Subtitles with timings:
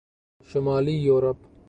[0.49, 1.37] شمالی یورپ